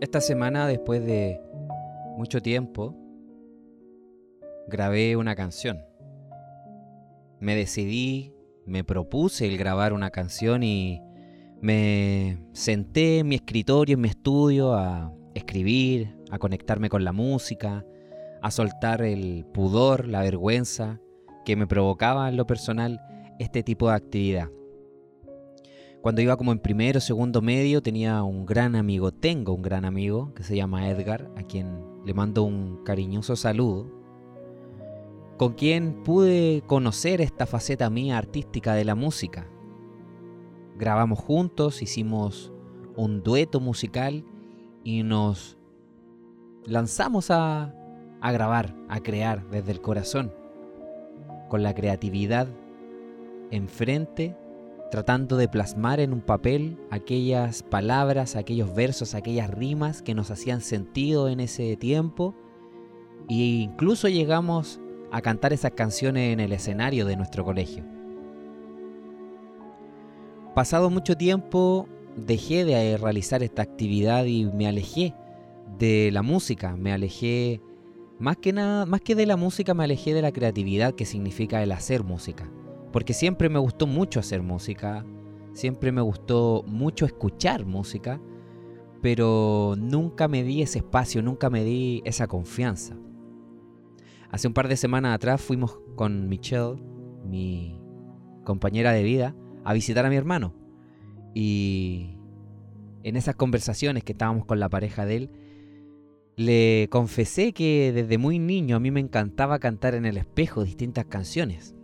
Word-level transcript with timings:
Esta 0.00 0.20
semana, 0.20 0.68
después 0.68 1.04
de 1.04 1.40
mucho 2.16 2.40
tiempo, 2.40 2.94
grabé 4.68 5.16
una 5.16 5.34
canción. 5.34 5.80
Me 7.40 7.56
decidí, 7.56 8.32
me 8.64 8.84
propuse 8.84 9.46
el 9.48 9.58
grabar 9.58 9.92
una 9.92 10.10
canción 10.10 10.62
y 10.62 11.02
me 11.60 12.38
senté 12.52 13.18
en 13.18 13.28
mi 13.28 13.34
escritorio, 13.34 13.94
en 13.94 14.02
mi 14.02 14.08
estudio, 14.08 14.74
a 14.74 15.12
escribir, 15.34 16.16
a 16.30 16.38
conectarme 16.38 16.88
con 16.88 17.02
la 17.02 17.12
música, 17.12 17.84
a 18.40 18.52
soltar 18.52 19.02
el 19.02 19.46
pudor, 19.52 20.06
la 20.06 20.22
vergüenza 20.22 21.00
que 21.44 21.56
me 21.56 21.66
provocaba 21.66 22.28
en 22.28 22.36
lo 22.36 22.46
personal 22.46 23.00
este 23.40 23.64
tipo 23.64 23.88
de 23.88 23.96
actividad. 23.96 24.48
Cuando 26.02 26.22
iba 26.22 26.36
como 26.36 26.52
en 26.52 26.60
primero 26.60 27.00
segundo 27.00 27.42
medio 27.42 27.82
tenía 27.82 28.22
un 28.22 28.46
gran 28.46 28.76
amigo, 28.76 29.10
tengo 29.10 29.52
un 29.52 29.62
gran 29.62 29.84
amigo 29.84 30.32
que 30.34 30.44
se 30.44 30.54
llama 30.54 30.88
Edgar, 30.88 31.28
a 31.36 31.42
quien 31.42 31.84
le 32.04 32.14
mando 32.14 32.44
un 32.44 32.84
cariñoso 32.84 33.34
saludo, 33.34 33.90
con 35.38 35.54
quien 35.54 36.04
pude 36.04 36.62
conocer 36.66 37.20
esta 37.20 37.46
faceta 37.46 37.90
mía 37.90 38.16
artística 38.16 38.74
de 38.74 38.84
la 38.84 38.94
música. 38.94 39.48
Grabamos 40.76 41.18
juntos, 41.18 41.82
hicimos 41.82 42.52
un 42.94 43.24
dueto 43.24 43.58
musical 43.58 44.24
y 44.84 45.02
nos 45.02 45.58
lanzamos 46.64 47.32
a, 47.32 47.74
a 48.20 48.32
grabar, 48.32 48.76
a 48.88 49.00
crear 49.00 49.50
desde 49.50 49.72
el 49.72 49.80
corazón, 49.80 50.32
con 51.48 51.64
la 51.64 51.74
creatividad 51.74 52.46
enfrente 53.50 54.36
tratando 54.90 55.36
de 55.36 55.48
plasmar 55.48 56.00
en 56.00 56.12
un 56.12 56.20
papel 56.20 56.78
aquellas 56.90 57.62
palabras, 57.62 58.36
aquellos 58.36 58.74
versos, 58.74 59.14
aquellas 59.14 59.50
rimas 59.50 60.02
que 60.02 60.14
nos 60.14 60.30
hacían 60.30 60.60
sentido 60.60 61.28
en 61.28 61.40
ese 61.40 61.76
tiempo. 61.76 62.34
E 63.28 63.34
incluso 63.34 64.08
llegamos 64.08 64.80
a 65.10 65.20
cantar 65.20 65.52
esas 65.52 65.72
canciones 65.72 66.32
en 66.32 66.40
el 66.40 66.52
escenario 66.52 67.04
de 67.06 67.16
nuestro 67.16 67.44
colegio. 67.44 67.84
Pasado 70.54 70.90
mucho 70.90 71.16
tiempo 71.16 71.88
dejé 72.16 72.64
de 72.64 72.96
realizar 72.96 73.42
esta 73.42 73.62
actividad 73.62 74.24
y 74.24 74.46
me 74.46 74.66
alejé 74.66 75.14
de 75.78 76.10
la 76.12 76.22
música, 76.22 76.76
me 76.76 76.92
alejé 76.92 77.60
más 78.18 78.36
que 78.38 78.52
nada, 78.52 78.84
más 78.84 79.00
que 79.00 79.14
de 79.14 79.26
la 79.26 79.36
música, 79.36 79.74
me 79.74 79.84
alejé 79.84 80.14
de 80.14 80.22
la 80.22 80.32
creatividad 80.32 80.94
que 80.94 81.04
significa 81.04 81.62
el 81.62 81.70
hacer 81.70 82.02
música. 82.02 82.50
Porque 82.92 83.12
siempre 83.12 83.48
me 83.48 83.58
gustó 83.58 83.86
mucho 83.86 84.20
hacer 84.20 84.42
música, 84.42 85.04
siempre 85.52 85.92
me 85.92 86.00
gustó 86.00 86.64
mucho 86.66 87.04
escuchar 87.06 87.66
música, 87.66 88.20
pero 89.02 89.74
nunca 89.78 90.28
me 90.28 90.42
di 90.42 90.62
ese 90.62 90.78
espacio, 90.78 91.22
nunca 91.22 91.50
me 91.50 91.64
di 91.64 92.02
esa 92.04 92.26
confianza. 92.26 92.96
Hace 94.30 94.48
un 94.48 94.54
par 94.54 94.68
de 94.68 94.76
semanas 94.76 95.14
atrás 95.14 95.40
fuimos 95.40 95.78
con 95.96 96.28
Michelle, 96.28 96.76
mi 97.24 97.80
compañera 98.44 98.92
de 98.92 99.02
vida, 99.02 99.34
a 99.64 99.72
visitar 99.72 100.04
a 100.04 100.10
mi 100.10 100.16
hermano. 100.16 100.54
Y 101.34 102.16
en 103.02 103.16
esas 103.16 103.36
conversaciones 103.36 104.04
que 104.04 104.12
estábamos 104.12 104.44
con 104.44 104.60
la 104.60 104.68
pareja 104.68 105.06
de 105.06 105.16
él, 105.16 105.30
le 106.36 106.88
confesé 106.90 107.52
que 107.52 107.92
desde 107.92 108.16
muy 108.16 108.38
niño 108.38 108.76
a 108.76 108.80
mí 108.80 108.90
me 108.90 109.00
encantaba 109.00 109.58
cantar 109.58 109.94
en 109.94 110.06
el 110.06 110.16
espejo 110.16 110.62
distintas 110.62 111.06
canciones. 111.06 111.74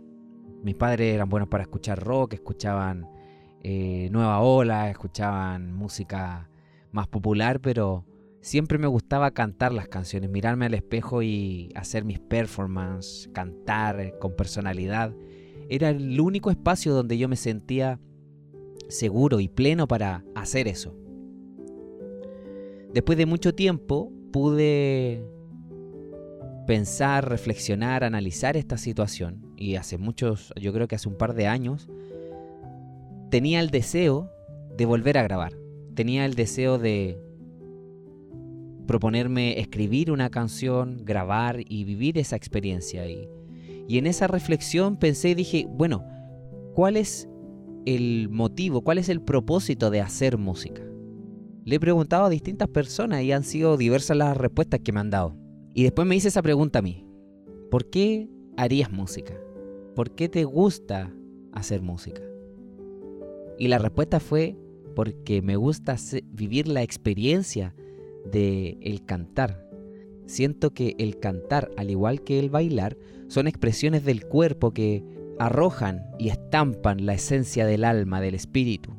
Mis 0.65 0.73
padres 0.73 1.13
eran 1.13 1.29
buenos 1.29 1.47
para 1.47 1.61
escuchar 1.61 2.03
rock, 2.03 2.33
escuchaban 2.33 3.07
eh, 3.61 4.09
Nueva 4.11 4.39
Ola, 4.39 4.89
escuchaban 4.89 5.71
música 5.71 6.49
más 6.91 7.07
popular, 7.07 7.61
pero 7.61 8.03
siempre 8.41 8.79
me 8.79 8.87
gustaba 8.87 9.29
cantar 9.29 9.71
las 9.71 9.87
canciones, 9.87 10.31
mirarme 10.31 10.65
al 10.65 10.73
espejo 10.73 11.21
y 11.21 11.71
hacer 11.75 12.03
mis 12.03 12.19
performances, 12.19 13.29
cantar 13.31 13.99
eh, 13.99 14.15
con 14.19 14.35
personalidad. 14.35 15.13
Era 15.69 15.91
el 15.91 16.19
único 16.19 16.49
espacio 16.49 16.95
donde 16.95 17.19
yo 17.19 17.29
me 17.29 17.35
sentía 17.35 17.99
seguro 18.89 19.39
y 19.41 19.47
pleno 19.47 19.87
para 19.87 20.25
hacer 20.33 20.67
eso. 20.67 20.97
Después 22.91 23.19
de 23.19 23.27
mucho 23.27 23.53
tiempo 23.53 24.11
pude 24.33 25.23
pensar, 26.65 27.29
reflexionar, 27.29 28.03
analizar 28.03 28.57
esta 28.57 28.79
situación, 28.79 29.44
y 29.57 29.75
hace 29.75 29.97
muchos, 29.97 30.53
yo 30.59 30.73
creo 30.73 30.87
que 30.87 30.95
hace 30.95 31.09
un 31.09 31.17
par 31.17 31.33
de 31.33 31.47
años, 31.47 31.87
tenía 33.29 33.59
el 33.59 33.69
deseo 33.69 34.29
de 34.75 34.85
volver 34.85 35.17
a 35.17 35.23
grabar. 35.23 35.53
Tenía 35.93 36.25
el 36.25 36.35
deseo 36.35 36.77
de 36.77 37.19
proponerme 38.85 39.59
escribir 39.59 40.11
una 40.11 40.29
canción, 40.29 41.03
grabar 41.03 41.59
y 41.59 41.83
vivir 41.83 42.17
esa 42.17 42.35
experiencia. 42.35 43.07
Y, 43.09 43.27
y 43.87 43.97
en 43.97 44.07
esa 44.07 44.27
reflexión 44.27 44.97
pensé 44.97 45.29
y 45.29 45.35
dije, 45.35 45.67
bueno, 45.69 46.05
¿cuál 46.73 46.97
es 46.97 47.27
el 47.85 48.29
motivo, 48.29 48.81
cuál 48.81 48.97
es 48.97 49.09
el 49.09 49.21
propósito 49.21 49.89
de 49.89 50.01
hacer 50.01 50.37
música? 50.37 50.81
Le 51.63 51.77
he 51.77 51.79
preguntado 51.79 52.25
a 52.25 52.29
distintas 52.29 52.67
personas 52.67 53.23
y 53.23 53.31
han 53.31 53.43
sido 53.43 53.75
diversas 53.75 54.17
las 54.17 54.37
respuestas 54.37 54.81
que 54.81 54.91
me 54.91 54.99
han 54.99 55.09
dado. 55.09 55.35
Y 55.73 55.83
después 55.83 56.07
me 56.07 56.15
hice 56.15 56.27
esa 56.27 56.43
pregunta 56.43 56.79
a 56.79 56.81
mí. 56.83 57.07
¿Por 57.71 57.89
qué 57.89 58.29
harías 58.55 58.91
música? 58.91 59.33
¿Por 59.95 60.11
qué 60.11 60.27
te 60.27 60.43
gusta 60.43 61.13
hacer 61.53 61.81
música? 61.81 62.21
Y 63.57 63.69
la 63.69 63.77
respuesta 63.77 64.19
fue 64.19 64.57
porque 64.93 65.41
me 65.41 65.55
gusta 65.55 65.95
vivir 66.31 66.67
la 66.67 66.83
experiencia 66.83 67.73
de 68.29 68.77
el 68.81 69.05
cantar. 69.05 69.69
Siento 70.25 70.73
que 70.73 70.95
el 70.99 71.19
cantar, 71.19 71.69
al 71.77 71.91
igual 71.91 72.23
que 72.23 72.39
el 72.39 72.49
bailar, 72.49 72.97
son 73.29 73.47
expresiones 73.47 74.03
del 74.03 74.25
cuerpo 74.25 74.71
que 74.71 75.03
arrojan 75.39 76.03
y 76.19 76.27
estampan 76.27 77.05
la 77.05 77.13
esencia 77.13 77.65
del 77.65 77.85
alma, 77.85 78.19
del 78.19 78.35
espíritu. 78.35 78.91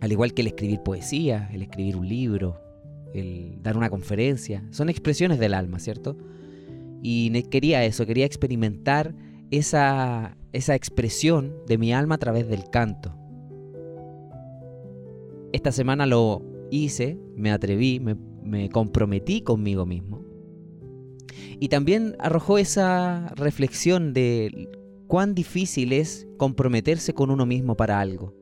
Al 0.00 0.12
igual 0.12 0.34
que 0.34 0.42
el 0.42 0.48
escribir 0.48 0.82
poesía, 0.82 1.48
el 1.52 1.62
escribir 1.62 1.96
un 1.96 2.08
libro, 2.08 2.60
el 3.14 3.62
dar 3.62 3.78
una 3.78 3.88
conferencia. 3.88 4.64
Son 4.70 4.90
expresiones 4.90 5.38
del 5.38 5.54
alma, 5.54 5.78
¿cierto? 5.78 6.18
Y 7.02 7.42
quería 7.44 7.84
eso, 7.84 8.04
quería 8.04 8.26
experimentar 8.26 9.14
esa, 9.50 10.36
esa 10.52 10.74
expresión 10.74 11.54
de 11.66 11.78
mi 11.78 11.92
alma 11.92 12.16
a 12.16 12.18
través 12.18 12.48
del 12.48 12.68
canto. 12.70 13.14
Esta 15.52 15.72
semana 15.72 16.06
lo 16.06 16.42
hice, 16.70 17.18
me 17.36 17.50
atreví, 17.50 18.00
me, 18.00 18.16
me 18.42 18.68
comprometí 18.68 19.42
conmigo 19.42 19.86
mismo. 19.86 20.24
Y 21.58 21.68
también 21.68 22.16
arrojó 22.18 22.58
esa 22.58 23.32
reflexión 23.36 24.12
de 24.14 24.68
cuán 25.06 25.34
difícil 25.34 25.92
es 25.92 26.28
comprometerse 26.36 27.12
con 27.12 27.30
uno 27.30 27.46
mismo 27.46 27.76
para 27.76 28.00
algo. 28.00 28.34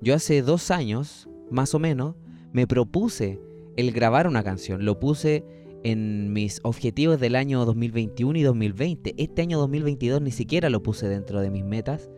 Yo 0.00 0.14
hace 0.14 0.42
dos 0.42 0.70
años, 0.70 1.28
más 1.50 1.74
o 1.74 1.78
menos, 1.78 2.14
me 2.52 2.66
propuse 2.66 3.40
el 3.76 3.92
grabar 3.92 4.26
una 4.26 4.44
canción. 4.44 4.84
Lo 4.84 5.00
puse 5.00 5.44
en 5.84 6.32
mis 6.32 6.60
objetivos 6.64 7.20
del 7.20 7.36
año 7.36 7.64
2021 7.64 8.38
y 8.38 8.42
2020. 8.42 9.14
Este 9.16 9.42
año 9.42 9.58
2022 9.58 10.20
ni 10.22 10.32
siquiera 10.32 10.70
lo 10.70 10.82
puse 10.82 11.08
dentro 11.08 11.40
de 11.40 11.50
mis 11.50 11.64
metas 11.64 12.10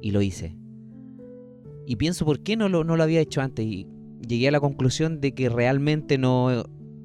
y 0.00 0.12
lo 0.12 0.22
hice. 0.22 0.56
Y 1.86 1.96
pienso 1.96 2.24
por 2.24 2.40
qué 2.40 2.56
no 2.56 2.68
lo, 2.68 2.84
no 2.84 2.96
lo 2.96 3.02
había 3.02 3.20
hecho 3.20 3.40
antes 3.40 3.66
y 3.66 3.88
llegué 4.26 4.48
a 4.48 4.52
la 4.52 4.60
conclusión 4.60 5.20
de 5.20 5.34
que 5.34 5.48
realmente 5.48 6.18
no 6.18 6.64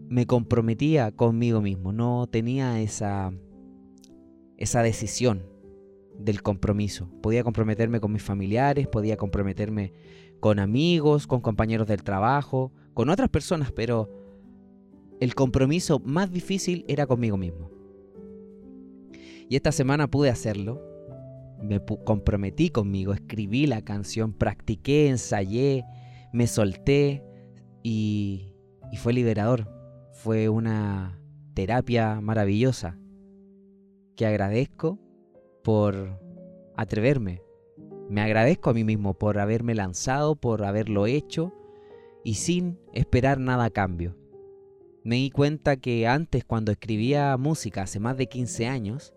me 0.10 0.26
comprometía 0.26 1.12
conmigo 1.12 1.62
mismo, 1.62 1.92
no 1.92 2.28
tenía 2.28 2.82
esa, 2.82 3.32
esa 4.58 4.84
decisión 4.84 5.46
del 6.18 6.42
compromiso. 6.42 7.10
Podía 7.22 7.44
comprometerme 7.44 8.02
con 8.02 8.12
mis 8.12 8.24
familiares, 8.24 8.88
podía 8.88 9.18
comprometerme 9.18 9.94
con 10.40 10.60
amigos, 10.60 11.28
con 11.28 11.42
compañeros 11.42 11.88
del 11.88 12.04
trabajo, 12.04 12.74
con 12.94 13.10
otras 13.10 13.30
personas, 13.30 13.72
pero 13.72 14.19
el 15.20 15.36
compromiso 15.36 16.00
más 16.00 16.32
difícil 16.32 16.86
era 16.88 17.06
conmigo 17.06 17.38
mismo. 17.38 17.70
Y 19.50 19.56
esta 19.56 19.72
semana 19.72 20.08
pude 20.08 20.30
hacerlo. 20.30 20.82
Me 21.62 21.84
comprometí 22.06 22.70
conmigo, 22.70 23.14
escribí 23.14 23.68
la 23.68 23.82
canción, 23.82 24.32
practiqué, 24.32 25.10
ensayé, 25.10 25.84
me 26.32 26.48
solté 26.48 27.24
y, 27.84 28.54
y 28.92 28.98
fue 28.98 29.12
liberador. 29.12 29.68
Fue 30.14 30.48
una 30.48 31.20
terapia 31.54 32.22
maravillosa 32.22 32.98
que 34.16 34.26
agradezco 34.26 35.00
por 35.64 36.22
atreverme. 36.78 37.42
Me 38.10 38.22
agradezco 38.22 38.70
a 38.70 38.74
mí 38.74 38.84
mismo 38.84 39.14
por 39.16 39.40
haberme 39.40 39.76
lanzado, 39.76 40.36
por 40.36 40.64
haberlo 40.64 41.08
hecho 41.08 41.54
y 42.24 42.36
sin 42.36 42.80
esperar 42.94 43.40
nada 43.40 43.66
a 43.66 43.70
cambio. 43.70 44.16
Me 45.04 45.16
di 45.16 45.32
cuenta 45.32 45.78
que 45.78 46.08
antes 46.08 46.44
cuando 46.44 46.72
escribía 46.72 47.36
música 47.38 47.84
hace 47.84 48.00
más 48.00 48.18
de 48.18 48.28
15 48.28 48.68
años, 48.68 49.14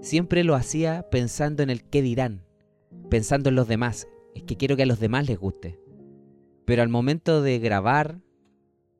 siempre 0.00 0.44
lo 0.44 0.54
hacía 0.54 1.08
pensando 1.10 1.62
en 1.62 1.70
el 1.70 1.84
qué 1.84 2.00
dirán, 2.00 2.44
pensando 3.10 3.48
en 3.48 3.56
los 3.56 3.66
demás, 3.66 4.06
es 4.34 4.44
que 4.44 4.56
quiero 4.56 4.76
que 4.76 4.84
a 4.84 4.86
los 4.86 5.00
demás 5.00 5.26
les 5.26 5.38
guste. 5.38 5.80
Pero 6.64 6.82
al 6.82 6.88
momento 6.88 7.42
de 7.42 7.58
grabar 7.58 8.20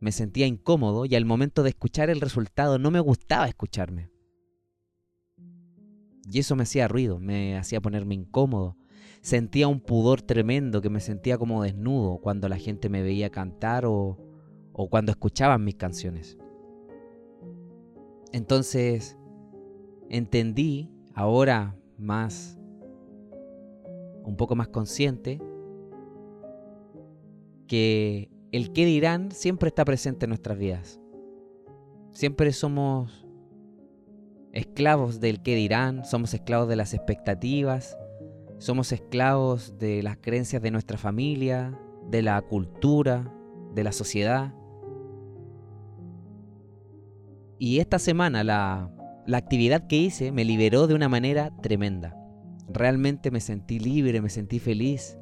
me 0.01 0.13
sentía 0.13 0.47
incómodo 0.47 1.07
y 1.07 1.15
al 1.15 1.25
momento 1.25 1.63
de 1.63 1.71
escuchar 1.71 2.11
el 2.11 2.21
resultado 2.21 2.79
no 2.79 2.91
me 2.91 3.01
gustaba 3.01 3.49
escucharme. 3.49 4.11
Y 6.31 6.39
eso 6.41 6.57
me 6.57 6.65
hacía 6.65 6.89
ruido, 6.89 7.21
me 7.21 7.57
hacía 7.57 7.81
ponerme 7.81 8.15
incómodo. 8.15 8.77
Sentía 9.21 9.69
un 9.69 9.81
pudor 9.81 10.23
tremendo 10.23 10.83
que 10.83 10.91
me 10.91 11.01
sentía 11.01 11.39
como 11.39 11.63
desnudo 11.63 12.19
cuando 12.19 12.49
la 12.49 12.59
gente 12.59 12.89
me 12.89 13.03
veía 13.03 13.31
cantar 13.31 13.87
o, 13.87 14.19
o 14.75 14.91
cuando 14.91 15.13
escuchaban 15.13 15.65
mis 15.65 15.77
canciones. 15.77 16.37
Entonces 18.33 19.17
entendí, 20.11 20.91
ahora 21.15 21.77
más, 21.97 22.59
un 24.25 24.37
poco 24.37 24.57
más 24.57 24.69
consciente, 24.69 25.41
que 27.67 28.31
el 28.53 28.73
qué 28.73 28.85
dirán 28.85 29.31
siempre 29.31 29.69
está 29.69 29.85
presente 29.85 30.27
en 30.27 30.31
nuestras 30.31 30.59
vidas. 30.59 31.01
Siempre 32.13 32.53
somos 32.53 33.27
esclavos 34.53 35.21
del 35.21 35.43
qué 35.43 35.55
dirán, 35.55 36.05
somos 36.05 36.35
esclavos 36.35 36.69
de 36.69 36.77
las 36.77 36.95
expectativas, 36.95 37.97
somos 38.59 38.93
esclavos 38.93 39.79
de 39.79 40.03
las 40.03 40.17
creencias 40.17 40.63
de 40.63 40.71
nuestra 40.71 40.99
familia, 40.99 41.79
de 42.11 42.23
la 42.23 42.41
cultura, 42.43 43.33
de 43.75 43.85
la 43.85 43.93
sociedad. 43.93 44.55
Y 47.65 47.81
esta 47.81 47.99
semana 47.99 48.45
la, 48.45 48.91
actividad 49.33 49.87
que 49.87 49.97
hice 49.97 50.33
me 50.33 50.45
liberó 50.45 50.87
de 50.87 50.93
una 50.93 51.09
manera 51.09 51.51
tremenda. 51.63 52.15
Realmente 52.69 53.31
me 53.31 53.41
sentí 53.41 53.79
libre, 53.79 54.21
me 54.21 54.29
sentí 54.29 54.59
feliz. 54.59 55.17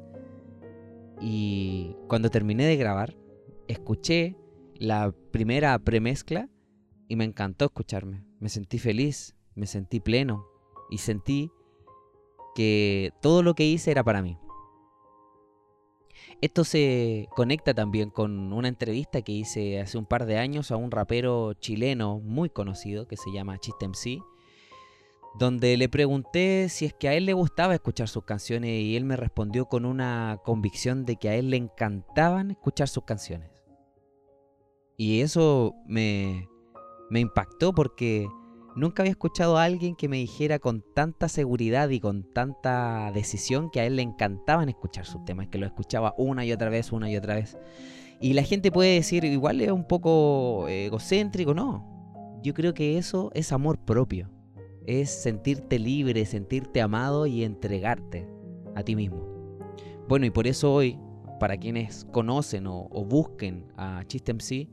Y 1.21 1.95
cuando 2.09 2.29
terminé 2.29 2.65
de 2.65 2.75
grabar, 2.75 3.15
escuché 3.69 4.35
la 4.75 5.15
primera 5.31 5.79
premezcla 5.79 6.49
y 7.07 7.15
me 7.15 7.23
encantó 7.23 7.63
escucharme. 7.63 8.25
Me 8.41 8.49
sentí 8.49 8.77
feliz, 8.77 9.37
me 9.55 9.65
sentí 9.65 10.01
pleno 10.01 10.45
y 10.89 10.97
sentí 10.97 11.49
que 12.55 13.11
todo 13.21 13.41
lo 13.41 13.53
que 13.53 13.67
hice 13.67 13.89
era 13.89 14.03
para 14.03 14.21
mí. 14.21 14.37
Esto 16.43 16.65
se 16.65 17.29
conecta 17.37 17.73
también 17.73 18.09
con 18.09 18.51
una 18.51 18.67
entrevista 18.67 19.21
que 19.21 19.31
hice 19.31 19.79
hace 19.79 19.97
un 19.97 20.05
par 20.05 20.25
de 20.25 20.37
años 20.39 20.71
a 20.71 20.75
un 20.75 20.91
rapero 20.91 21.53
chileno 21.53 22.19
muy 22.19 22.49
conocido 22.49 23.07
que 23.07 23.15
se 23.15 23.31
llama 23.31 23.59
Chiste 23.59 23.87
MC, 23.87 24.21
donde 25.39 25.77
le 25.77 25.87
pregunté 25.87 26.67
si 26.67 26.83
es 26.83 26.93
que 26.93 27.07
a 27.07 27.13
él 27.13 27.27
le 27.27 27.31
gustaba 27.31 27.75
escuchar 27.75 28.09
sus 28.09 28.25
canciones 28.25 28.71
y 28.71 28.97
él 28.97 29.05
me 29.05 29.15
respondió 29.15 29.67
con 29.67 29.85
una 29.85 30.37
convicción 30.43 31.05
de 31.05 31.15
que 31.15 31.29
a 31.29 31.35
él 31.35 31.49
le 31.49 31.55
encantaban 31.55 32.51
escuchar 32.51 32.89
sus 32.89 33.05
canciones. 33.05 33.49
Y 34.97 35.21
eso 35.21 35.75
me, 35.87 36.49
me 37.09 37.21
impactó 37.21 37.71
porque 37.71 38.27
Nunca 38.75 39.03
había 39.03 39.11
escuchado 39.11 39.57
a 39.57 39.63
alguien 39.65 39.95
que 39.95 40.09
me 40.09 40.17
dijera 40.17 40.57
con 40.57 40.83
tanta 40.95 41.29
seguridad 41.29 41.89
y 41.89 41.99
con 41.99 42.23
tanta 42.23 43.11
decisión 43.13 43.69
que 43.69 43.79
a 43.79 43.85
él 43.85 43.97
le 43.97 44.01
encantaban 44.01 44.67
escuchar 44.67 45.05
sus 45.05 45.23
temas, 45.25 45.47
que 45.47 45.59
lo 45.59 45.67
escuchaba 45.67 46.15
una 46.17 46.43
y 46.43 46.51
otra 46.51 46.69
vez, 46.69 46.91
una 46.91 47.09
y 47.11 47.15
otra 47.15 47.35
vez. 47.35 47.57
Y 48.19 48.33
la 48.33 48.43
gente 48.43 48.71
puede 48.71 48.95
decir, 48.95 49.25
igual 49.25 49.61
es 49.61 49.71
un 49.71 49.85
poco 49.85 50.67
egocéntrico, 50.67 51.53
no. 51.53 52.39
Yo 52.41 52.53
creo 52.55 52.73
que 52.73 52.97
eso 52.97 53.31
es 53.35 53.51
amor 53.51 53.77
propio. 53.77 54.29
Es 54.87 55.09
sentirte 55.11 55.77
libre, 55.77 56.25
sentirte 56.25 56.81
amado 56.81 57.27
y 57.27 57.43
entregarte 57.43 58.27
a 58.75 58.83
ti 58.83 58.95
mismo. 58.95 59.27
Bueno, 60.07 60.25
y 60.25 60.31
por 60.31 60.47
eso 60.47 60.73
hoy, 60.73 60.97
para 61.39 61.57
quienes 61.57 62.05
conocen 62.05 62.65
o, 62.67 62.87
busquen 63.05 63.71
a 63.77 64.03
Chiste 64.07 64.33
MC, 64.33 64.67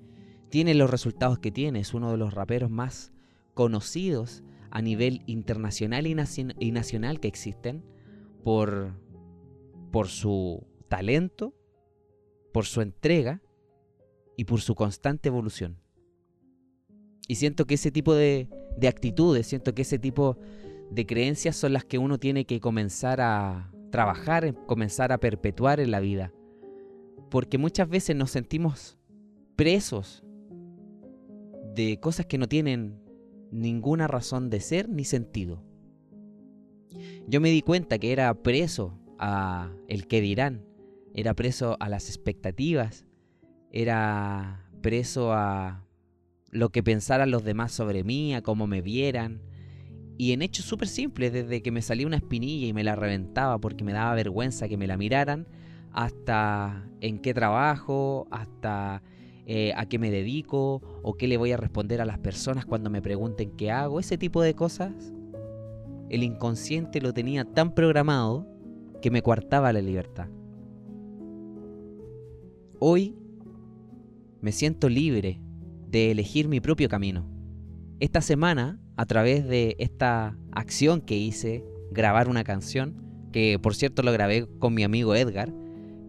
tiene 0.49 0.75
los 0.75 0.91
resultados 0.91 1.39
que 1.39 1.53
tiene. 1.53 1.81
Es 1.81 1.93
uno 1.93 2.11
de 2.11 2.17
los 2.17 2.33
raperos 2.33 2.71
más 2.71 3.13
conocidos 3.61 4.43
a 4.71 4.81
nivel 4.81 5.23
internacional 5.27 6.07
y, 6.07 6.15
nacional 6.15 7.21
que 7.21 7.29
existen 7.29 7.85
por, 8.43 8.95
por 9.93 10.09
su 10.09 10.67
talento, 10.89 11.55
por 12.55 12.65
su 12.65 12.81
entrega 12.81 13.43
y 14.39 14.47
por 14.47 14.63
su 14.63 14.75
constante 14.75 15.29
evolución. 15.29 15.79
Y 17.29 17.35
siento 17.35 17.67
que 17.67 17.75
ese 17.75 17.91
tipo 17.91 18.15
de, 18.15 18.49
de 18.79 18.89
actitudes, 18.89 19.47
siento 19.47 19.75
que 19.75 19.83
ese 19.83 19.99
tipo 19.99 20.39
de 20.91 21.05
creencias 21.05 21.55
son 21.55 21.75
las 21.75 21.85
que 21.85 21.99
uno 21.99 22.17
tiene 22.17 22.47
que 22.47 22.61
comenzar 22.61 23.21
a 23.21 23.71
trabajar, 23.91 24.55
comenzar 24.65 25.13
a 25.13 25.19
perpetuar 25.19 25.81
en 25.81 25.91
la 25.91 26.01
vida. 26.01 26.33
Porque 27.29 27.59
muchas 27.59 27.91
veces 27.91 28.17
nos 28.17 28.31
sentimos 28.31 28.97
presos 29.55 30.25
de 31.75 32.01
cosas 32.01 32.25
que 32.25 32.39
no 32.39 32.49
tienen 32.49 33.00
ninguna 33.51 34.07
razón 34.07 34.51
de 34.51 34.61
ser 34.61 34.89
ni 34.89 35.05
sentido. 35.05 35.63
Yo 37.27 37.41
me 37.41 37.51
di 37.51 37.63
cuenta 37.63 37.99
que 37.99 38.13
era 38.13 38.33
preso 38.35 38.99
a 39.19 39.71
el 39.89 40.07
que 40.07 40.21
dirán, 40.21 40.65
era 41.15 41.35
preso 41.35 41.77
a 41.81 41.89
las 41.89 42.09
expectativas, 42.09 43.07
era 43.71 44.69
preso 44.81 45.33
a 45.33 45.85
lo 46.51 46.71
que 46.71 46.83
pensaran 46.83 47.31
los 47.31 47.45
demás 47.45 47.73
sobre 47.73 48.03
mí, 48.05 48.35
a 48.35 48.43
cómo 48.43 48.67
me 48.67 48.83
vieran. 48.83 49.43
Y 50.19 50.33
en 50.33 50.43
hechos 50.43 50.67
súper 50.67 50.89
simples, 50.89 51.33
desde 51.33 51.63
que 51.63 51.71
me 51.71 51.83
salía 51.83 52.07
una 52.07 52.17
espinilla 52.17 52.67
y 52.67 52.73
me 52.73 52.85
la 52.85 52.97
reventaba 52.97 53.59
porque 53.59 53.85
me 53.85 53.93
daba 53.93 54.15
vergüenza 54.15 54.69
que 54.69 54.77
me 54.77 54.87
la 54.87 54.97
miraran, 54.97 55.47
hasta 55.93 56.89
en 57.01 57.19
qué 57.21 57.33
trabajo, 57.33 58.27
hasta 58.31 59.03
eh, 59.53 59.73
a 59.75 59.85
qué 59.87 59.99
me 59.99 60.13
dedico 60.13 60.81
o 61.03 61.15
qué 61.15 61.27
le 61.27 61.37
voy 61.37 61.51
a 61.51 61.57
responder 61.57 62.01
a 62.01 62.05
las 62.05 62.21
personas 62.21 62.65
cuando 62.65 62.89
me 62.89 63.03
pregunten 63.03 63.51
qué 63.57 63.73
hago, 63.73 63.99
ese 63.99 64.17
tipo 64.17 64.43
de 64.43 64.55
cosas, 64.55 65.13
el 66.09 66.23
inconsciente 66.23 67.01
lo 67.01 67.13
tenía 67.13 67.45
tan 67.45 67.75
programado 67.75 68.47
que 69.03 69.11
me 69.11 69.23
coartaba 69.23 69.73
la 69.73 69.81
libertad. 69.81 70.29
Hoy 72.79 73.17
me 74.41 74.53
siento 74.53 74.89
libre 74.89 75.41
de 75.89 76.13
elegir 76.13 76.47
mi 76.47 76.61
propio 76.61 76.89
camino. 76.89 77.29
Esta 77.99 78.21
semana, 78.21 78.79
a 78.97 79.05
través 79.05 79.49
de 79.49 79.75
esta 79.81 80.39
acción 80.53 81.01
que 81.01 81.17
hice, 81.17 81.65
grabar 81.91 82.29
una 82.29 82.45
canción, 82.45 83.03
que 83.33 83.59
por 83.59 83.75
cierto 83.75 84.05
lo 84.05 84.13
grabé 84.13 84.47
con 84.61 84.75
mi 84.75 84.85
amigo 84.85 85.17
Edgar, 85.17 85.53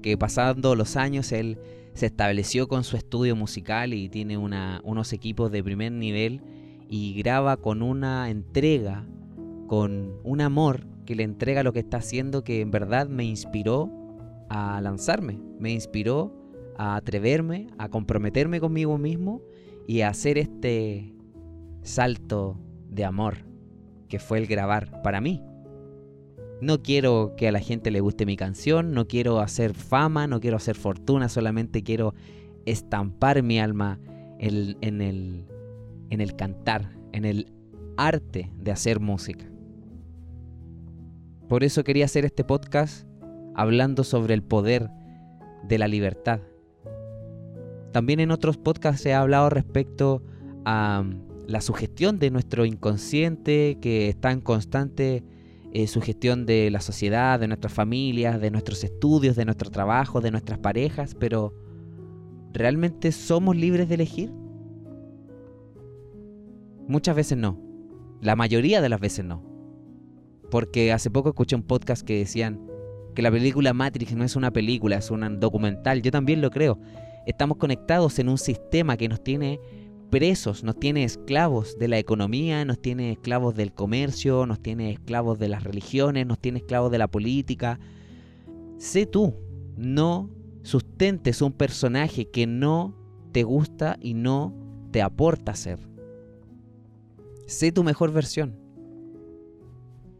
que 0.03 0.15
pasando 0.15 0.75
los 0.75 0.95
años 0.95 1.31
él 1.31 1.57
se 1.93 2.05
estableció 2.05 2.67
con 2.67 2.83
su 2.83 2.97
estudio 2.97 3.35
musical 3.35 3.93
y 3.93 4.09
tiene 4.09 4.37
unos 4.37 5.13
equipos 5.13 5.51
de 5.51 5.63
primer 5.63 5.91
nivel 5.91 6.41
y 6.89 7.13
graba 7.13 7.57
con 7.57 7.81
una 7.81 8.29
entrega, 8.29 9.05
con 9.67 10.15
un 10.23 10.41
amor 10.41 10.85
que 11.05 11.15
le 11.15 11.23
entrega 11.23 11.63
lo 11.63 11.73
que 11.73 11.79
está 11.79 11.97
haciendo 11.97 12.43
que 12.43 12.61
en 12.61 12.71
verdad 12.71 13.07
me 13.07 13.23
inspiró 13.23 13.89
a 14.49 14.79
lanzarme, 14.81 15.39
me 15.59 15.71
inspiró 15.71 16.33
a 16.77 16.95
atreverme, 16.95 17.67
a 17.77 17.89
comprometerme 17.89 18.59
conmigo 18.59 18.97
mismo 18.97 19.41
y 19.87 20.01
a 20.01 20.09
hacer 20.09 20.37
este 20.37 21.13
salto 21.81 22.57
de 22.89 23.05
amor 23.05 23.45
que 24.07 24.19
fue 24.19 24.37
el 24.37 24.47
grabar 24.47 25.01
para 25.01 25.21
mí. 25.21 25.41
No 26.61 26.83
quiero 26.83 27.33
que 27.35 27.47
a 27.47 27.51
la 27.51 27.59
gente 27.59 27.89
le 27.89 28.01
guste 28.01 28.27
mi 28.27 28.37
canción, 28.37 28.93
no 28.93 29.07
quiero 29.07 29.39
hacer 29.39 29.73
fama, 29.73 30.27
no 30.27 30.39
quiero 30.39 30.57
hacer 30.57 30.75
fortuna, 30.75 31.27
solamente 31.27 31.81
quiero 31.81 32.13
estampar 32.65 33.41
mi 33.41 33.59
alma 33.59 33.99
en, 34.37 35.01
el, 35.01 35.45
en 36.11 36.21
el 36.21 36.35
cantar, 36.35 36.91
en 37.13 37.25
el 37.25 37.51
arte 37.97 38.51
de 38.57 38.71
hacer 38.71 38.99
música. 38.99 39.45
Por 41.49 41.63
eso 41.63 41.83
quería 41.83 42.05
hacer 42.05 42.25
este 42.25 42.43
podcast 42.43 43.07
hablando 43.55 44.03
sobre 44.03 44.35
el 44.35 44.43
poder 44.43 44.89
de 45.67 45.77
la 45.79 45.87
libertad. 45.87 46.41
También 47.91 48.19
en 48.19 48.31
otros 48.31 48.57
podcasts 48.57 49.01
se 49.01 49.13
ha 49.13 49.21
hablado 49.21 49.49
respecto 49.49 50.23
a 50.63 51.03
la 51.47 51.61
sugestión 51.61 52.19
de 52.19 52.31
nuestro 52.31 52.65
inconsciente 52.65 53.77
que 53.81 54.09
está 54.09 54.31
en 54.31 54.41
constante 54.41 55.23
eh, 55.73 55.87
su 55.87 56.01
gestión 56.01 56.45
de 56.45 56.69
la 56.69 56.81
sociedad, 56.81 57.39
de 57.39 57.47
nuestras 57.47 57.73
familias, 57.73 58.41
de 58.41 58.51
nuestros 58.51 58.83
estudios, 58.83 59.35
de 59.35 59.45
nuestro 59.45 59.69
trabajo, 59.69 60.19
de 60.19 60.31
nuestras 60.31 60.59
parejas, 60.59 61.15
pero 61.15 61.53
¿realmente 62.51 63.11
somos 63.11 63.55
libres 63.55 63.87
de 63.87 63.95
elegir? 63.95 64.31
Muchas 66.87 67.15
veces 67.15 67.37
no. 67.37 67.57
La 68.21 68.35
mayoría 68.35 68.81
de 68.81 68.89
las 68.89 68.99
veces 68.99 69.23
no. 69.23 69.43
Porque 70.49 70.91
hace 70.91 71.09
poco 71.09 71.29
escuché 71.29 71.55
un 71.55 71.63
podcast 71.63 72.05
que 72.05 72.17
decían 72.17 72.59
que 73.15 73.21
la 73.21 73.31
película 73.31 73.73
Matrix 73.73 74.13
no 74.13 74.25
es 74.25 74.35
una 74.35 74.51
película, 74.51 74.97
es 74.97 75.09
un 75.09 75.39
documental. 75.39 76.01
Yo 76.01 76.11
también 76.11 76.41
lo 76.41 76.49
creo. 76.49 76.79
Estamos 77.25 77.57
conectados 77.57 78.19
en 78.19 78.27
un 78.27 78.37
sistema 78.37 78.97
que 78.97 79.07
nos 79.07 79.23
tiene 79.23 79.59
presos, 80.11 80.63
nos 80.63 80.79
tiene 80.79 81.03
esclavos 81.03 81.79
de 81.79 81.87
la 81.87 81.97
economía, 81.97 82.63
nos 82.65 82.79
tiene 82.79 83.13
esclavos 83.13 83.55
del 83.55 83.73
comercio, 83.73 84.45
nos 84.45 84.59
tiene 84.61 84.91
esclavos 84.91 85.39
de 85.39 85.47
las 85.47 85.63
religiones, 85.63 86.27
nos 86.27 86.37
tiene 86.37 86.59
esclavos 86.59 86.91
de 86.91 86.99
la 86.99 87.07
política. 87.07 87.79
Sé 88.77 89.07
tú, 89.07 89.33
no 89.77 90.29
sustentes 90.61 91.41
un 91.41 91.53
personaje 91.53 92.29
que 92.29 92.45
no 92.45 92.93
te 93.31 93.43
gusta 93.43 93.97
y 94.01 94.13
no 94.13 94.53
te 94.91 95.01
aporta 95.01 95.55
ser. 95.55 95.79
Sé 97.47 97.71
tu 97.71 97.83
mejor 97.83 98.11
versión. 98.11 98.59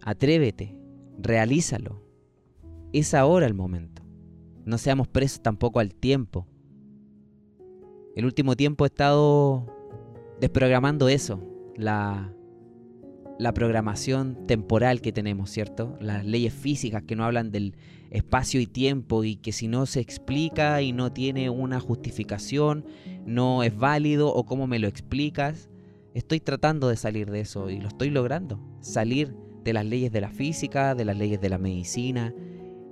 Atrévete, 0.02 0.76
realízalo. 1.20 2.02
Es 2.94 3.14
ahora 3.14 3.46
el 3.46 3.54
momento. 3.54 4.02
No 4.66 4.78
seamos 4.78 5.10
presos 5.10 5.42
tampoco 5.42 5.80
al 5.80 5.94
tiempo. 5.94 6.48
El 8.16 8.26
último 8.26 8.56
tiempo 8.56 8.86
he 8.86 8.88
estado 8.88 9.81
desprogramando 10.42 11.08
eso, 11.08 11.40
la, 11.78 12.34
programación 13.54 14.48
temporal 14.48 15.00
que 15.02 15.12
tenemos, 15.12 15.52
¿cierto? 15.52 15.98
Las 16.02 16.26
leyes 16.26 16.54
físicas 16.54 17.04
que 17.04 17.16
no 17.16 17.26
hablan 17.26 17.52
del 17.52 17.76
espacio 18.10 18.60
y 18.60 18.66
tiempo 18.66 19.24
y 19.24 19.36
que 19.36 19.52
si 19.52 19.68
no 19.68 19.86
se 19.86 20.00
explica 20.00 20.82
y 20.82 20.94
no 20.94 21.14
tiene 21.14 21.50
una 21.50 21.80
justificación, 21.80 22.86
no 23.26 23.64
es 23.64 23.76
válido 23.78 24.34
o 24.34 24.46
cómo 24.46 24.68
me 24.68 24.80
lo 24.80 24.88
explicas. 24.88 25.70
Estoy 26.16 26.40
tratando 26.40 26.90
de 26.90 26.98
salir 26.98 27.30
de 27.30 27.42
eso 27.42 27.70
y 27.70 27.80
lo 27.80 27.88
estoy 27.88 28.10
logrando. 28.10 28.60
Salir 28.82 29.36
de 29.64 29.74
las 29.74 29.86
leyes 29.86 30.12
de 30.12 30.22
la 30.22 30.32
física, 30.32 30.96
de 30.96 31.06
las 31.06 31.18
leyes 31.18 31.40
de 31.40 31.50
la 31.50 31.60
medicina, 31.60 32.34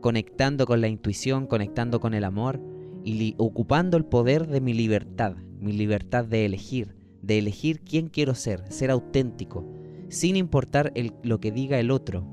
conectando 0.01 0.67
con 0.67 0.81
la 0.81 0.87
intuición, 0.87 1.47
conectando 1.47 1.99
con 1.99 2.13
el 2.13 2.23
amor 2.23 2.61
y 3.03 3.33
ocupando 3.37 3.97
el 3.97 4.05
poder 4.05 4.47
de 4.47 4.61
mi 4.61 4.73
libertad, 4.73 5.35
mi 5.59 5.73
libertad 5.73 6.25
de 6.25 6.45
elegir, 6.45 6.98
de 7.21 7.39
elegir 7.39 7.81
quién 7.81 8.07
quiero 8.07 8.35
ser, 8.35 8.63
ser 8.71 8.91
auténtico, 8.91 9.65
sin 10.09 10.35
importar 10.35 10.93
lo 11.23 11.39
que 11.39 11.51
diga 11.51 11.79
el 11.79 11.91
otro. 11.91 12.25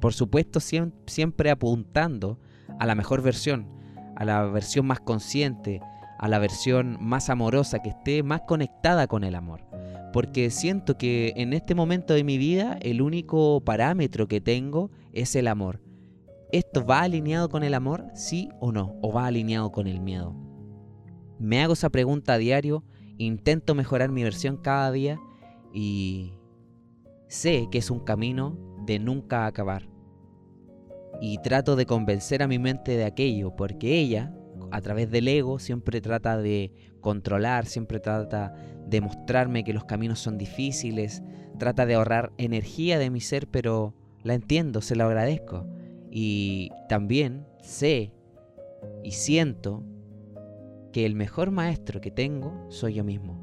Por 0.00 0.12
supuesto, 0.12 0.60
siempre 0.60 1.50
apuntando 1.50 2.38
a 2.78 2.86
la 2.86 2.94
mejor 2.94 3.22
versión, 3.22 3.68
a 4.16 4.24
la 4.24 4.44
versión 4.44 4.86
más 4.86 5.00
consciente, 5.00 5.80
a 6.18 6.28
la 6.28 6.38
versión 6.38 6.98
más 7.00 7.30
amorosa, 7.30 7.80
que 7.80 7.90
esté 7.90 8.22
más 8.22 8.42
conectada 8.42 9.06
con 9.06 9.24
el 9.24 9.34
amor 9.34 9.64
porque 10.14 10.50
siento 10.50 10.96
que 10.96 11.32
en 11.34 11.52
este 11.52 11.74
momento 11.74 12.14
de 12.14 12.22
mi 12.22 12.38
vida 12.38 12.78
el 12.82 13.02
único 13.02 13.60
parámetro 13.64 14.28
que 14.28 14.40
tengo 14.40 14.92
es 15.12 15.34
el 15.34 15.48
amor. 15.48 15.80
¿Esto 16.52 16.86
va 16.86 17.00
alineado 17.00 17.48
con 17.48 17.64
el 17.64 17.74
amor? 17.74 18.06
¿Sí 18.14 18.48
o 18.60 18.70
no? 18.70 18.94
¿O 19.02 19.12
va 19.12 19.26
alineado 19.26 19.72
con 19.72 19.88
el 19.88 19.98
miedo? 19.98 20.36
Me 21.40 21.60
hago 21.60 21.72
esa 21.72 21.90
pregunta 21.90 22.34
a 22.34 22.38
diario, 22.38 22.84
intento 23.18 23.74
mejorar 23.74 24.10
mi 24.10 24.22
versión 24.22 24.56
cada 24.56 24.90
día 24.92 25.20
y 25.72 26.32
sé 27.28 27.68
que 27.70 27.78
es 27.78 27.90
un 27.90 28.00
camino 28.00 28.56
de 28.86 28.98
nunca 28.98 29.46
acabar. 29.46 29.88
Y 31.20 31.38
trato 31.38 31.76
de 31.76 31.86
convencer 31.86 32.42
a 32.42 32.48
mi 32.48 32.58
mente 32.58 32.96
de 32.96 33.04
aquello, 33.04 33.54
porque 33.56 33.98
ella, 33.98 34.34
a 34.70 34.80
través 34.80 35.10
del 35.10 35.28
ego, 35.28 35.58
siempre 35.58 36.00
trata 36.00 36.36
de 36.38 36.72
controlar, 37.00 37.66
siempre 37.66 38.00
trata 38.00 38.54
de 38.86 39.00
mostrarme 39.00 39.64
que 39.64 39.72
los 39.72 39.84
caminos 39.84 40.18
son 40.18 40.38
difíciles, 40.38 41.22
trata 41.58 41.86
de 41.86 41.94
ahorrar 41.94 42.32
energía 42.36 42.98
de 42.98 43.10
mi 43.10 43.20
ser, 43.20 43.46
pero 43.48 43.94
la 44.22 44.34
entiendo, 44.34 44.80
se 44.80 44.96
lo 44.96 45.04
agradezco. 45.04 45.66
Y 46.10 46.70
también 46.88 47.46
sé 47.62 48.12
y 49.02 49.12
siento 49.12 49.82
que 50.94 51.04
el 51.04 51.16
mejor 51.16 51.50
maestro 51.50 52.00
que 52.00 52.12
tengo 52.12 52.66
soy 52.68 52.94
yo 52.94 53.02
mismo. 53.02 53.36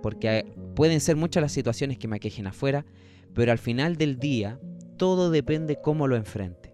Porque 0.00 0.46
pueden 0.76 1.00
ser 1.00 1.16
muchas 1.16 1.42
las 1.42 1.50
situaciones 1.50 1.98
que 1.98 2.06
me 2.06 2.14
aquejen 2.14 2.46
afuera, 2.46 2.86
pero 3.34 3.50
al 3.50 3.58
final 3.58 3.96
del 3.96 4.20
día 4.20 4.60
todo 4.96 5.28
depende 5.32 5.80
cómo 5.82 6.06
lo 6.06 6.14
enfrente. 6.14 6.72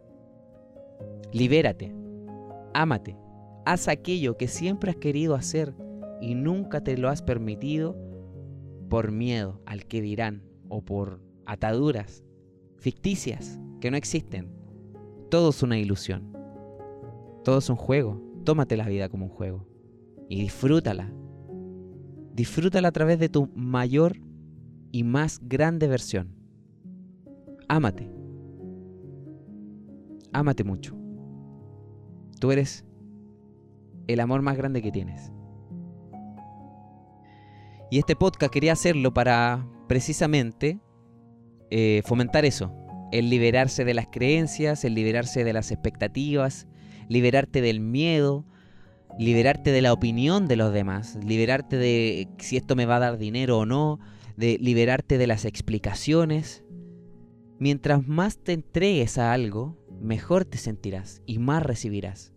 Libérate, 1.32 1.94
ámate, 2.74 3.16
Haz 3.64 3.88
aquello 3.88 4.36
que 4.36 4.46
siempre 4.46 4.90
has 4.90 4.96
querido 4.96 5.36
hacer 5.36 5.72
y 6.20 6.34
nunca 6.34 6.82
te 6.82 6.98
lo 6.98 7.08
has 7.08 7.22
permitido 7.22 7.96
por 8.90 9.10
miedo 9.10 9.62
al 9.64 9.86
que 9.86 10.02
dirán 10.02 10.42
o 10.68 10.84
por 10.84 11.20
ataduras 11.46 12.24
ficticias 12.76 13.58
que 13.80 13.90
no 13.90 13.96
existen. 13.96 14.52
Todo 15.30 15.48
es 15.50 15.62
una 15.62 15.78
ilusión. 15.78 16.36
Todo 17.42 17.58
es 17.58 17.70
un 17.70 17.76
juego. 17.76 18.31
Tómate 18.44 18.76
la 18.76 18.88
vida 18.88 19.08
como 19.08 19.26
un 19.26 19.30
juego 19.30 19.66
y 20.28 20.40
disfrútala. 20.40 21.12
Disfrútala 22.34 22.88
a 22.88 22.92
través 22.92 23.18
de 23.18 23.28
tu 23.28 23.50
mayor 23.54 24.16
y 24.90 25.04
más 25.04 25.40
grande 25.42 25.86
versión. 25.88 26.34
Ámate. 27.68 28.10
Ámate 30.32 30.64
mucho. 30.64 30.96
Tú 32.40 32.50
eres 32.50 32.84
el 34.06 34.20
amor 34.20 34.42
más 34.42 34.56
grande 34.56 34.82
que 34.82 34.90
tienes. 34.90 35.32
Y 37.90 37.98
este 37.98 38.16
podcast 38.16 38.52
quería 38.52 38.72
hacerlo 38.72 39.12
para 39.12 39.68
precisamente 39.86 40.80
eh, 41.70 42.00
fomentar 42.06 42.46
eso, 42.46 42.74
el 43.12 43.28
liberarse 43.28 43.84
de 43.84 43.92
las 43.92 44.06
creencias, 44.10 44.84
el 44.86 44.94
liberarse 44.94 45.44
de 45.44 45.52
las 45.52 45.70
expectativas, 45.70 46.66
liberarte 47.12 47.60
del 47.60 47.80
miedo, 47.80 48.44
liberarte 49.18 49.70
de 49.70 49.82
la 49.82 49.92
opinión 49.92 50.48
de 50.48 50.56
los 50.56 50.72
demás, 50.72 51.18
liberarte 51.24 51.76
de 51.76 52.28
si 52.38 52.56
esto 52.56 52.74
me 52.74 52.86
va 52.86 52.96
a 52.96 53.00
dar 53.00 53.18
dinero 53.18 53.58
o 53.58 53.66
no, 53.66 54.00
de 54.36 54.58
liberarte 54.58 55.18
de 55.18 55.26
las 55.26 55.44
explicaciones. 55.44 56.64
Mientras 57.58 58.06
más 58.08 58.38
te 58.38 58.52
entregues 58.52 59.18
a 59.18 59.32
algo, 59.32 59.78
mejor 60.00 60.44
te 60.44 60.58
sentirás 60.58 61.22
y 61.26 61.38
más 61.38 61.62
recibirás. 61.62 62.32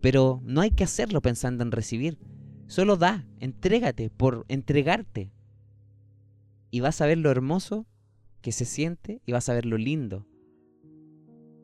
Pero 0.00 0.40
no 0.44 0.60
hay 0.60 0.70
que 0.70 0.84
hacerlo 0.84 1.20
pensando 1.20 1.62
en 1.62 1.72
recibir. 1.72 2.18
Solo 2.68 2.96
da, 2.96 3.26
entrégate 3.40 4.08
por 4.08 4.46
entregarte. 4.48 5.32
Y 6.70 6.80
vas 6.80 7.00
a 7.00 7.06
ver 7.06 7.18
lo 7.18 7.30
hermoso 7.30 7.86
que 8.40 8.52
se 8.52 8.64
siente 8.64 9.20
y 9.26 9.32
vas 9.32 9.48
a 9.48 9.54
ver 9.54 9.66
lo 9.66 9.76
lindo 9.76 10.26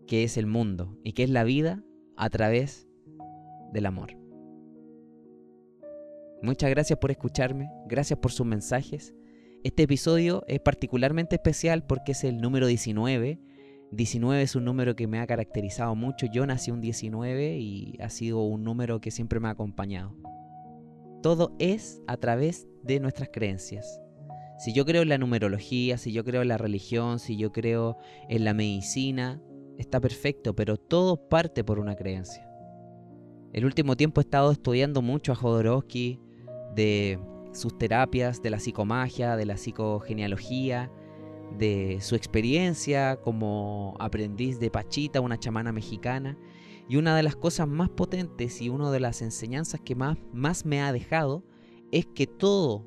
que 0.09 0.25
es 0.25 0.39
el 0.39 0.47
mundo 0.47 0.99
y 1.05 1.13
que 1.13 1.23
es 1.23 1.31
la 1.31 1.45
vida 1.45 1.85
a 2.19 2.29
través 2.29 2.87
del 3.73 3.87
amor. 3.87 4.17
Muchas 6.43 6.71
gracias 6.71 6.99
por 6.99 7.11
escucharme, 7.11 7.71
gracias 7.87 8.19
por 8.19 8.33
sus 8.33 8.47
mensajes. 8.47 9.15
Este 9.65 9.85
episodio 9.85 10.45
es 10.47 10.61
particularmente 10.61 11.37
especial 11.37 11.85
porque 11.87 12.13
es 12.13 12.25
el 12.25 12.39
número 12.39 12.67
19 12.67 13.41
19 13.91 14.43
es 14.43 14.55
un 14.55 14.65
número 14.65 14.95
que 14.97 15.07
me 15.07 15.19
ha 15.19 15.27
caracterizado 15.27 15.95
mucho. 15.95 16.27
Yo 16.27 16.47
nací 16.47 16.71
un 16.71 16.81
19 16.81 17.57
y 17.59 17.97
ha 18.01 18.11
sido 18.11 18.43
un 18.43 18.63
número 18.63 19.01
que 19.01 19.11
siempre 19.11 19.41
me 19.41 19.49
ha 19.49 19.53
acompañado. 19.53 20.15
Todo 21.23 21.57
es 21.59 22.03
a 22.07 22.17
través 22.19 22.69
de 22.83 23.01
nuestras 23.01 23.31
creencias. 23.33 24.01
Si 24.59 24.73
yo 24.73 24.85
creo 24.85 25.03
en 25.03 25.09
la 25.09 25.19
numerología, 25.19 25.97
si 25.99 26.13
yo 26.13 26.25
creo 26.25 26.43
en 26.43 26.49
la 26.49 26.59
religión, 26.59 27.19
si 27.19 27.37
yo 27.37 27.53
creo 27.53 27.97
en 28.29 28.45
la 28.45 28.55
medicina, 28.55 29.41
está 29.79 30.01
perfecto, 30.01 30.55
pero 30.55 30.77
todo 30.77 31.17
parte 31.29 31.65
por 31.65 31.79
una 31.79 31.97
creencia. 31.97 32.45
El 33.53 33.65
último 33.65 33.97
tiempo 33.97 34.21
he 34.21 34.25
estado 34.25 34.51
estudiando 34.53 35.01
mucho 35.01 35.33
a 35.33 35.37
Jodorowsky, 35.37 36.21
de 36.75 37.19
sus 37.53 37.79
terapias, 37.79 38.43
de 38.43 38.51
la 38.51 38.59
psicomagia, 38.59 39.37
de 39.37 39.47
la 39.47 39.57
psicogenealogía, 39.57 40.93
de 41.57 41.99
su 42.03 42.15
experiencia 42.15 43.17
como 43.17 43.97
aprendiz 44.01 44.61
de 44.61 44.71
Pachita, 44.71 45.21
una 45.21 45.39
chamana 45.39 45.73
mexicana. 45.73 46.37
Y 46.89 46.97
una 46.97 47.17
de 47.17 47.23
las 47.23 47.37
cosas 47.37 47.69
más 47.69 47.89
potentes 47.91 48.61
y 48.61 48.69
una 48.69 48.91
de 48.91 49.01
las 49.01 49.23
enseñanzas 49.23 49.81
que 49.81 49.95
más, 49.95 50.19
más 50.33 50.65
me 50.67 50.81
ha 50.81 50.93
dejado 50.93 51.45
es 51.93 52.07
que 52.07 52.27
todo, 52.27 52.87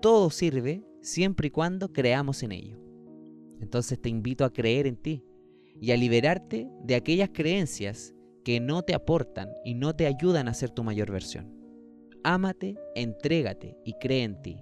todo 0.00 0.30
sirve 0.30 0.84
siempre 1.00 1.48
y 1.48 1.50
cuando 1.50 1.92
creamos 1.92 2.42
en 2.42 2.52
ello. 2.52 2.78
Entonces 3.60 4.00
te 4.00 4.08
invito 4.08 4.44
a 4.44 4.52
creer 4.52 4.86
en 4.86 4.96
ti 4.96 5.24
y 5.80 5.92
a 5.92 5.96
liberarte 5.96 6.68
de 6.82 6.94
aquellas 6.94 7.30
creencias 7.32 8.14
que 8.44 8.60
no 8.60 8.82
te 8.82 8.94
aportan 8.94 9.50
y 9.64 9.74
no 9.74 9.94
te 9.94 10.06
ayudan 10.06 10.48
a 10.48 10.54
ser 10.54 10.70
tu 10.70 10.84
mayor 10.84 11.10
versión. 11.10 11.52
Ámate, 12.22 12.76
entrégate 12.94 13.76
y 13.84 13.94
cree 13.94 14.22
en 14.22 14.40
ti. 14.42 14.56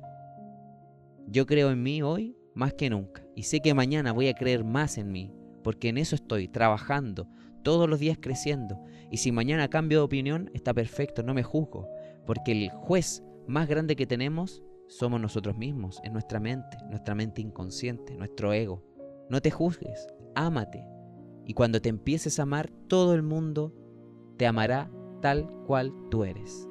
Yo 1.27 1.47
creo 1.47 1.71
en 1.71 1.83
mí 1.83 2.03
hoy 2.03 2.37
más 2.55 2.75
que 2.75 2.91
nunca. 2.91 3.25
Y 3.35 3.45
sé 3.45 3.61
que 3.61 3.75
mañana 3.75 4.13
voy 4.13 4.29
a 4.29 4.35
creer 4.35 4.65
más 4.65 4.99
en 4.99 5.11
mí, 5.11 5.33
porque 5.63 5.89
en 5.89 5.99
eso 5.99 6.15
estoy, 6.15 6.49
trabajando, 6.49 7.29
todos 7.63 7.89
los 7.89 7.99
días 7.99 8.19
creciendo. 8.21 8.83
Y 9.11 9.19
si 9.19 9.33
mañana 9.33 9.69
cambio 9.69 9.99
de 9.99 10.05
opinión, 10.05 10.51
está 10.55 10.75
perfecto, 10.75 11.23
no 11.23 11.35
me 11.35 11.43
juzgo, 11.43 11.89
porque 12.27 12.53
el 12.53 12.71
juez 12.71 13.23
más 13.47 13.69
grande 13.69 13.97
que 13.97 14.07
tenemos 14.07 14.63
somos 14.89 15.21
nosotros 15.21 15.57
mismos, 15.57 16.01
en 16.05 16.13
nuestra 16.13 16.41
mente, 16.41 16.77
nuestra 16.91 17.15
mente 17.15 17.41
inconsciente, 17.41 18.17
nuestro 18.17 18.53
ego. 18.53 18.85
No 19.31 19.41
te 19.41 19.51
juzgues, 19.51 20.07
ámate. 20.35 20.87
Y 21.47 21.55
cuando 21.55 21.81
te 21.81 21.89
empieces 21.89 22.39
a 22.39 22.45
amar, 22.45 22.71
todo 22.89 23.15
el 23.15 23.23
mundo 23.23 23.73
te 24.37 24.47
amará 24.47 24.91
tal 25.21 25.49
cual 25.67 25.93
tú 26.11 26.25
eres. 26.25 26.69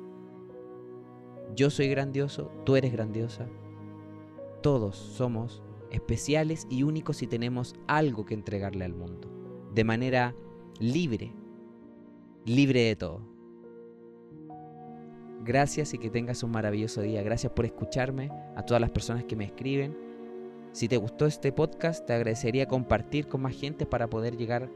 Yo 1.56 1.70
soy 1.70 1.90
grandioso, 1.90 2.52
tú 2.66 2.76
eres 2.76 2.92
grandiosa. 2.92 3.48
Todos 4.62 4.96
somos 4.96 5.62
especiales 5.92 6.66
y 6.70 6.84
únicos 6.84 7.18
si 7.18 7.28
tenemos 7.28 7.76
algo 7.88 8.26
que 8.26 8.34
entregarle 8.34 8.86
al 8.86 8.94
mundo, 8.94 9.30
de 9.74 9.84
manera 9.84 10.36
libre, 10.80 11.34
libre 12.46 12.84
de 12.84 12.96
todo. 12.96 13.22
Gracias 15.44 15.94
y 15.94 15.98
que 15.98 16.10
tengas 16.10 16.44
un 16.44 16.52
maravilloso 16.52 17.02
día. 17.02 17.24
Gracias 17.24 17.52
por 17.52 17.66
escucharme, 17.66 18.30
a 18.56 18.64
todas 18.64 18.80
las 18.80 18.92
personas 18.92 19.24
que 19.26 19.36
me 19.36 19.46
escriben. 19.46 20.11
Si 20.72 20.88
te 20.88 20.98
gustó 20.98 21.26
este 21.26 21.52
podcast, 21.52 22.06
te 22.06 22.14
agradecería 22.14 22.68
compartir 22.68 23.28
con 23.28 23.42
más 23.42 23.54
gente 23.54 23.86
para 23.86 24.10
poder 24.10 24.38
llegar 24.38 24.70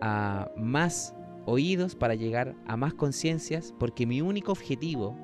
a 0.00 0.50
más 0.56 1.14
oídos, 1.44 1.94
para 1.94 2.14
llegar 2.14 2.54
a 2.66 2.76
más 2.76 2.94
conciencias, 2.94 3.74
porque 3.78 4.06
mi 4.06 4.22
único 4.22 4.52
objetivo 4.52 5.14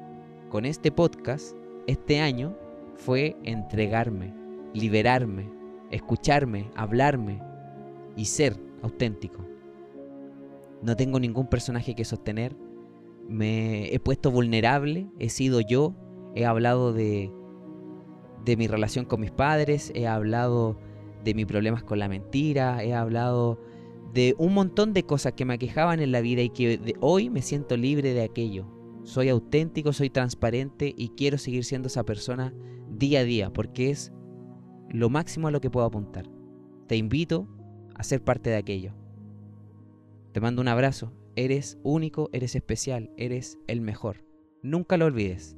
con 0.50 0.66
este 0.66 0.92
podcast 0.92 1.56
este 1.86 2.20
año 2.20 2.56
fue 2.94 3.36
entregarme, 3.42 4.34
liberarme, 4.74 5.50
escucharme, 5.90 6.70
hablarme 6.76 7.42
y 8.14 8.26
ser 8.26 8.56
auténtico. 8.82 9.46
No 10.82 10.94
tengo 10.94 11.20
ningún 11.20 11.46
personaje 11.46 11.94
que 11.94 12.04
sostener, 12.04 12.54
me 13.28 13.92
he 13.94 13.98
puesto 13.98 14.30
vulnerable, 14.30 15.08
he 15.18 15.30
sido 15.30 15.60
yo, 15.60 15.94
he 16.34 16.44
hablado 16.44 16.92
de, 16.92 17.32
de 18.44 18.56
mi 18.56 18.66
relación 18.66 19.04
con 19.04 19.20
mis 19.20 19.30
padres, 19.30 19.92
he 19.94 20.06
hablado 20.06 20.78
de 21.24 21.34
mis 21.34 21.46
problemas 21.46 21.84
con 21.84 21.98
la 21.98 22.08
mentira, 22.08 22.82
he 22.82 22.94
hablado 22.94 23.60
de 24.12 24.34
un 24.38 24.52
montón 24.54 24.92
de 24.92 25.04
cosas 25.04 25.32
que 25.32 25.44
me 25.44 25.54
aquejaban 25.54 26.00
en 26.00 26.12
la 26.12 26.20
vida 26.20 26.42
y 26.42 26.50
que 26.50 26.94
hoy 27.00 27.30
me 27.30 27.42
siento 27.42 27.76
libre 27.76 28.12
de 28.12 28.22
aquello. 28.22 28.66
Soy 29.04 29.28
auténtico, 29.28 29.92
soy 29.92 30.10
transparente 30.10 30.94
y 30.96 31.10
quiero 31.10 31.38
seguir 31.38 31.64
siendo 31.64 31.88
esa 31.88 32.04
persona 32.04 32.52
día 32.88 33.20
a 33.20 33.24
día 33.24 33.52
porque 33.52 33.90
es 33.90 34.12
lo 34.90 35.08
máximo 35.08 35.48
a 35.48 35.50
lo 35.50 35.60
que 35.60 35.70
puedo 35.70 35.86
apuntar. 35.86 36.28
Te 36.86 36.96
invito 36.96 37.48
a 37.94 38.02
ser 38.02 38.22
parte 38.22 38.50
de 38.50 38.56
aquello. 38.56 38.92
Te 40.32 40.40
mando 40.40 40.60
un 40.62 40.68
abrazo. 40.68 41.12
Eres 41.34 41.78
único, 41.82 42.28
eres 42.32 42.54
especial, 42.54 43.10
eres 43.16 43.58
el 43.66 43.80
mejor. 43.80 44.24
Nunca 44.62 44.98
lo 44.98 45.06
olvides. 45.06 45.56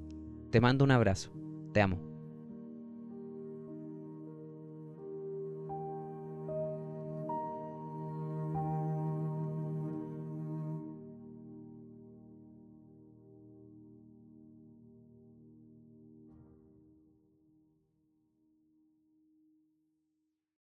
Te 0.50 0.60
mando 0.60 0.84
un 0.84 0.92
abrazo. 0.92 1.32
Te 1.72 1.82
amo. 1.82 2.13